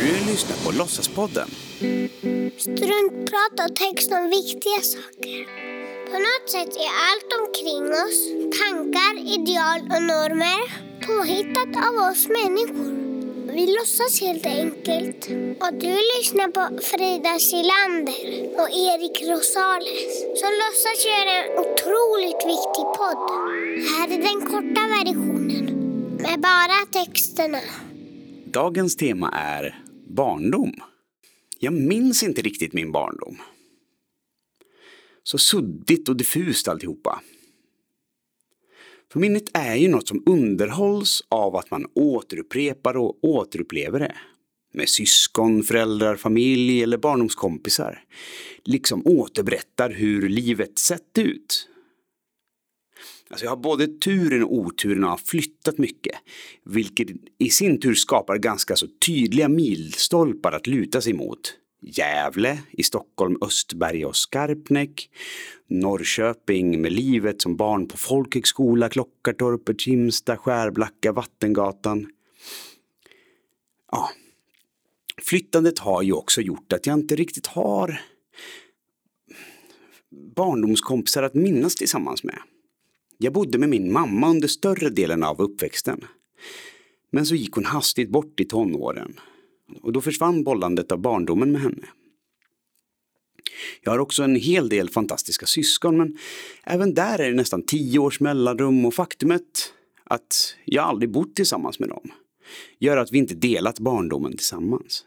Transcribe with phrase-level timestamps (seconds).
[0.00, 1.48] Du lyssnar på Låtsaspodden.
[2.58, 5.46] Struntprat och text om viktiga saker.
[6.06, 8.18] På något sätt är allt omkring oss,
[8.58, 10.60] tankar, ideal och normer,
[11.06, 13.01] påhittat av oss människor.
[13.46, 15.28] Vi låtsas helt enkelt.
[15.60, 22.86] Och du lyssnar på Frida Silander och Erik Rosales som låtsas göra en otroligt viktig
[22.98, 23.30] podd.
[23.92, 25.64] Här är den korta versionen
[26.16, 27.60] med bara texterna.
[28.44, 30.72] Dagens tema är barndom.
[31.58, 33.36] Jag minns inte riktigt min barndom.
[35.22, 37.20] Så suddigt och diffust alltihopa.
[39.12, 44.14] För minnet är ju något som underhålls av att man återupprepar och återupplever det.
[44.74, 48.04] Med syskon, föräldrar, familj eller barndomskompisar.
[48.64, 51.68] Liksom återberättar hur livet sett ut.
[53.30, 56.14] Alltså jag har både turen och oturen att ha flyttat mycket.
[56.64, 61.54] Vilket i sin tur skapar ganska så tydliga milstolpar att luta sig mot.
[61.82, 65.10] Gävle, i Stockholm, Östberga och Skarpnäck.
[65.66, 72.06] Norrköping med livet som barn på folkhögskola, Klockartorpet, Kimsta, Skärblacka, Vattengatan.
[73.92, 74.10] Ja.
[75.22, 78.00] Flyttandet har ju också gjort att jag inte riktigt har
[80.36, 82.38] barndomskompisar att minnas tillsammans med.
[83.18, 86.04] Jag bodde med min mamma under större delen av uppväxten.
[87.10, 89.20] Men så gick hon hastigt bort i tonåren.
[89.82, 91.88] Och då försvann bollandet av barndomen med henne.
[93.82, 96.18] Jag har också en hel del fantastiska syskon men
[96.64, 99.72] även där är det nästan tio års mellanrum och faktumet
[100.04, 102.12] att jag aldrig bott tillsammans med dem
[102.78, 105.04] gör att vi inte delat barndomen tillsammans.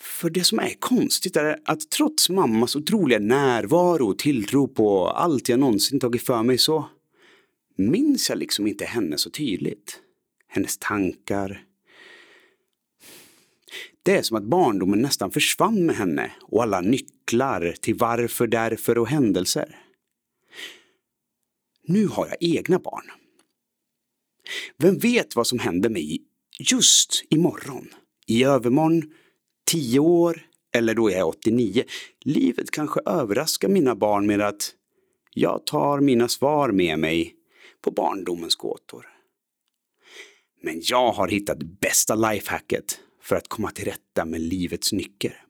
[0.00, 5.48] För det som är konstigt är att trots mammas otroliga närvaro och tilltro på allt
[5.48, 6.88] jag någonsin tagit för mig så
[7.76, 10.00] minns jag liksom inte henne så tydligt.
[10.48, 11.67] Hennes tankar.
[14.08, 18.98] Det är som att barndomen nästan försvann med henne och alla nycklar till varför, därför
[18.98, 19.76] och händelser.
[21.86, 23.04] Nu har jag egna barn.
[24.76, 26.22] Vem vet vad som händer mig
[26.58, 27.88] just imorgon,
[28.26, 29.02] i övermorgon,
[29.70, 31.84] tio år eller då jag är 89.
[32.24, 34.74] Livet kanske överraskar mina barn med att
[35.34, 37.34] jag tar mina svar med mig
[37.80, 39.06] på barndomens gåtor.
[40.62, 45.44] Men jag har hittat bästa lifehacket för att komma till rätta med livets nycker.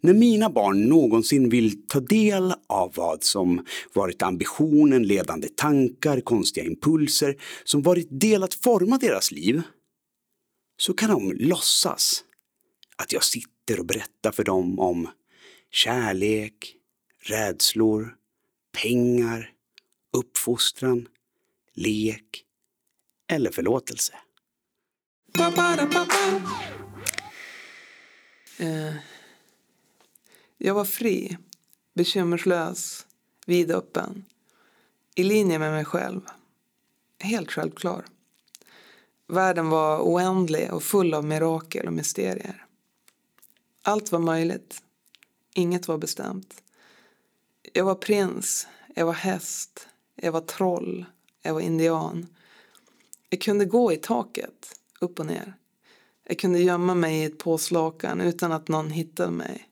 [0.00, 6.66] När mina barn någonsin vill ta del av vad som varit ambitionen, ledande tankar, konstiga
[6.66, 9.62] impulser som varit del att forma deras liv
[10.76, 12.24] så kan de låtsas
[12.96, 15.08] att jag sitter och berättar för dem om
[15.70, 16.74] kärlek,
[17.22, 18.14] rädslor,
[18.82, 19.52] pengar,
[20.12, 21.08] uppfostran,
[21.74, 22.44] lek
[23.30, 24.14] eller förlåtelse.
[28.58, 28.94] Eh,
[30.58, 31.38] jag var fri,
[31.94, 33.06] bekymmerslös,
[33.46, 34.24] vidöppen.
[35.14, 36.20] I linje med mig själv.
[37.18, 38.04] Helt självklar.
[39.26, 42.66] Världen var oändlig och full av mirakel och mysterier.
[43.82, 44.82] Allt var möjligt.
[45.54, 46.62] Inget var bestämt.
[47.72, 51.04] Jag var prins, jag var häst, jag var troll,
[51.42, 52.26] jag var indian.
[53.30, 55.54] Jag kunde gå i taket, upp och ner.
[56.28, 59.68] Jag kunde gömma mig i ett påslakan utan att någon hittade mig.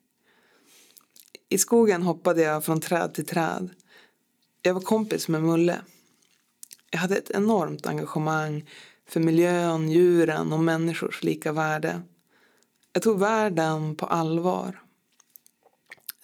[1.48, 3.70] I skogen hoppade jag från träd till träd.
[4.62, 5.80] Jag var kompis med Mulle.
[6.90, 8.70] Jag hade ett enormt engagemang
[9.08, 12.02] för miljön, djuren och människors lika värde.
[12.92, 14.82] Jag tog världen på allvar.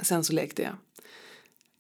[0.03, 0.75] Sen så lekte jag.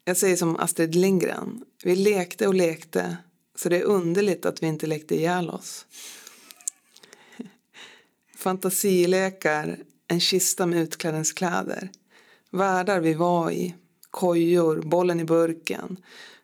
[0.04, 1.64] Jag säger som Astrid Lindgren.
[1.84, 3.16] Vi lekte och lekte
[3.54, 5.86] så det är underligt att vi inte lekte ihjäl oss.
[8.42, 11.90] Fantasilekar, en kista med utklädningskläder.
[12.50, 13.74] Världar vi var i.
[14.10, 15.96] Kojor, bollen i burken.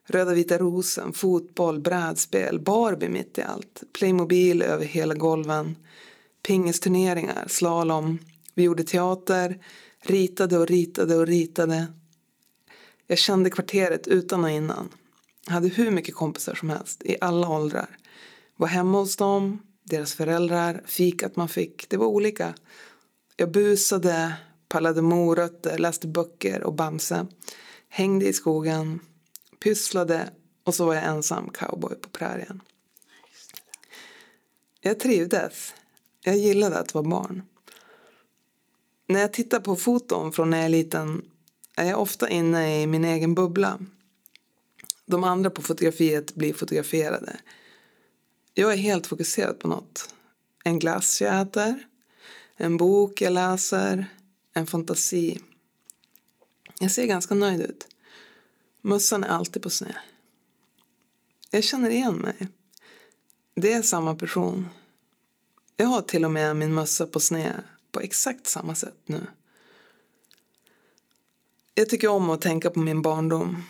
[0.07, 3.83] Röda vita rosen, fotboll, brädspel, Barbie mitt i allt.
[3.99, 5.77] Playmobil över hela golven.
[6.47, 8.19] Pingisturneringar, slalom.
[8.55, 9.59] Vi gjorde teater,
[10.01, 11.87] ritade och ritade och ritade.
[13.07, 14.89] Jag kände kvarteret utan och innan.
[15.47, 17.97] Jag hade hur mycket kompisar som helst, i alla åldrar.
[18.57, 21.89] Var hemma hos dem, deras föräldrar, fikat man fick.
[21.89, 22.55] Det var olika.
[23.37, 24.33] Jag busade,
[24.69, 27.27] pallade morötter, läste böcker och Bamse.
[27.89, 29.01] Hängde i skogen,
[29.63, 30.31] pysslade
[30.65, 32.61] och så var jag ensam cowboy på prärien.
[34.81, 35.75] Jag trivdes.
[36.21, 37.43] Jag gillade att vara barn.
[39.07, 41.31] När jag tittar på foton från när jag är liten
[41.77, 43.79] är jag ofta inne i min egen bubbla.
[45.07, 47.37] De andra på fotografiet blir fotograferade.
[48.59, 50.15] Jag är helt fokuserad på något.
[50.65, 51.87] En glass jag äter,
[52.57, 54.07] en bok jag läser,
[54.55, 55.41] en fantasi.
[56.79, 57.89] Jag ser ganska nöjd ut.
[58.81, 59.95] Mössan är alltid på sned.
[61.51, 62.49] Jag känner igen mig.
[63.55, 64.69] Det är samma person.
[65.77, 67.63] Jag har till och med min mössa på sned
[67.93, 69.27] på exakt samma sätt nu.
[71.75, 73.63] Jag tycker om att tänka på min barndom.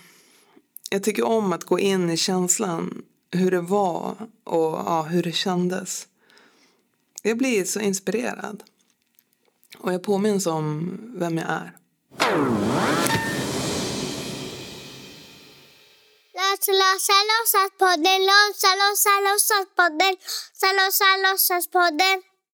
[0.90, 5.32] Jag tycker om att gå in i känslan, hur det var och ja, hur det
[5.32, 6.06] kändes.
[7.22, 8.62] Jag blir så inspirerad.
[9.78, 11.72] Och jag påminns om vem jag är.
[16.38, 20.16] Låsa, låsa, låtsas podden, låsa, låsa, låtsas podden,
[20.76, 22.27] låsa, låtsas podden.